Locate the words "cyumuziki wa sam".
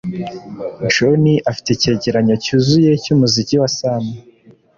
3.03-4.03